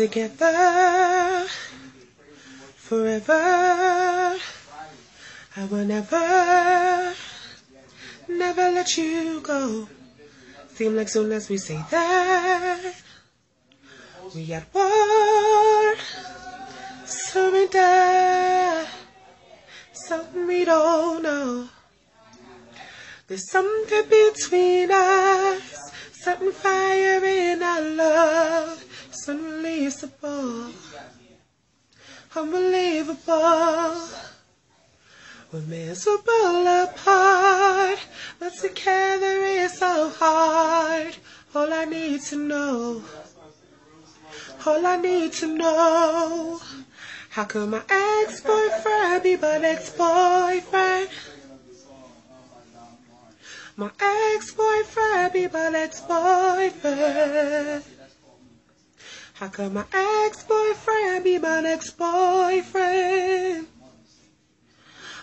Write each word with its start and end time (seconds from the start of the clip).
together 0.00 1.46
forever. 2.74 4.38
I 5.56 5.64
will 5.70 5.84
never, 5.84 7.14
never 8.26 8.70
let 8.70 8.96
you 8.96 9.42
go. 9.42 9.86
Seem 10.72 10.96
like 10.96 11.10
soon 11.10 11.32
as 11.32 11.50
we 11.50 11.58
say 11.58 11.78
that, 11.90 12.94
we 14.34 14.50
at 14.54 14.72
war. 14.72 15.94
Surrender. 17.04 18.86
Something 19.92 20.46
we 20.46 20.64
don't 20.64 21.22
know. 21.22 21.68
There's 23.26 23.50
something 23.50 24.08
between 24.08 24.90
us, 24.90 25.92
something 26.12 26.52
fire 26.52 27.22
in 27.22 27.62
our 27.62 27.82
love. 27.82 28.79
It's 29.20 29.28
unreleasable, 29.28 30.72
unbelievable. 32.34 34.08
We're 35.52 35.60
miserable 35.68 36.66
apart, 36.66 37.98
but 38.38 38.54
together 38.54 39.44
is 39.44 39.76
so 39.76 40.08
hard. 40.08 41.14
All 41.54 41.70
I 41.70 41.84
need 41.84 42.22
to 42.32 42.36
know, 42.36 43.02
all 44.64 44.86
I 44.86 44.96
need 44.96 45.34
to 45.34 45.54
know. 45.54 46.58
How 47.28 47.44
could 47.44 47.68
my 47.68 47.82
ex-boyfriend 47.90 49.22
be 49.22 49.36
my 49.36 49.58
ex-boyfriend? 49.58 51.10
My 53.76 53.90
ex-boyfriend 54.00 55.32
be 55.34 55.46
my 55.46 55.72
ex-boyfriend. 55.74 57.84
How 59.40 59.48
could 59.48 59.72
my 59.72 59.86
ex-boyfriend 59.90 61.24
be 61.24 61.38
my 61.38 61.62
next 61.62 61.92
boyfriend? 61.96 63.66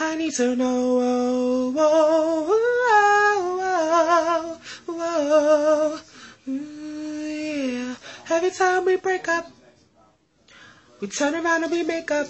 I 0.00 0.16
need 0.16 0.34
to 0.34 0.56
know. 0.56 0.98
Oh, 1.00 1.72
oh, 1.78 2.50
oh, 4.88 6.02
mm, 6.48 7.70
yeah. 7.70 7.94
Every 8.28 8.50
time 8.50 8.84
we 8.86 8.96
break 8.96 9.28
up, 9.28 9.46
we 10.98 11.06
turn 11.06 11.36
around 11.36 11.62
and 11.62 11.70
we 11.70 11.84
make 11.84 12.10
up. 12.10 12.26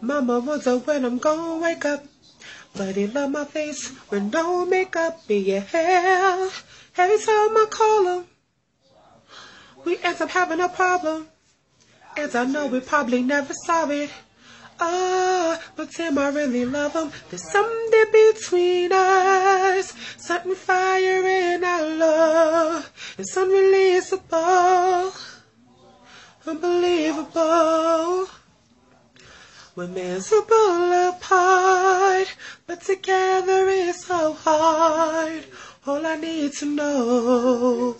Mama 0.00 0.38
wonder 0.38 0.78
when 0.78 1.04
I'm 1.04 1.18
gonna 1.18 1.60
wake 1.60 1.84
up. 1.84 2.04
But 2.76 2.94
he 2.94 3.08
love 3.08 3.32
my 3.32 3.44
face 3.44 3.90
with 4.08 4.32
no 4.32 4.64
makeup, 4.66 5.18
yeah. 5.26 5.64
Every 6.96 7.18
time 7.18 7.56
I 7.56 7.66
call 7.68 8.20
him, 8.20 8.26
we 9.84 9.98
end 9.98 10.20
up 10.20 10.30
having 10.30 10.60
a 10.60 10.68
problem. 10.68 11.28
And 12.16 12.34
I 12.34 12.44
know 12.44 12.66
we 12.66 12.80
probably 12.80 13.22
never 13.22 13.54
saw 13.66 13.88
it. 13.90 14.10
Ah, 14.82 15.62
but 15.76 15.90
Tim, 15.90 16.16
I 16.16 16.28
really 16.30 16.64
love 16.64 16.94
him. 16.94 17.12
There's 17.28 17.50
something 17.50 18.04
between 18.12 18.92
us, 18.92 19.94
something 20.16 20.54
fire 20.54 21.26
in 21.26 21.62
our 21.62 21.86
love. 21.96 22.90
It's 23.18 23.36
unreleasable, 23.36 25.12
unbelievable. 26.46 28.28
We're 29.76 29.86
miserable 29.86 31.10
apart, 31.10 32.34
but 32.66 32.80
together 32.80 33.68
is 33.68 34.04
so 34.04 34.32
hard. 34.32 35.44
All 35.86 36.04
I 36.06 36.16
need 36.16 36.54
to 36.54 36.66
know, 36.66 37.96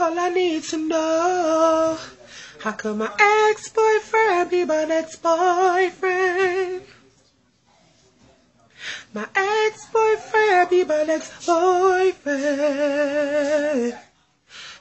all 0.00 0.18
I 0.18 0.28
need 0.28 0.62
to 0.64 0.76
know. 0.76 1.98
How 2.60 2.72
could 2.72 2.96
my 2.96 3.10
ex-boyfriend 3.18 4.50
be 4.50 4.64
my 4.64 4.84
next 4.84 5.22
boyfriend? 5.22 6.82
My 9.12 9.26
ex-boyfriend 9.34 10.70
be 10.70 10.84
my 10.84 11.02
next 11.04 11.46
boyfriend. 11.46 12.18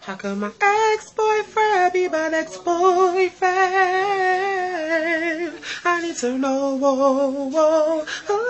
How 0.02 0.16
could 0.16 0.38
my 0.38 0.52
ex-boyfriend 0.62 1.94
be 1.94 2.08
my 2.08 2.30
next 2.30 2.64
boyfriend? 2.64 3.58
I 5.86 6.02
need 6.02 6.16
to 6.18 6.38
know. 6.38 6.80
Oh, 6.82 8.06
oh. 8.30 8.47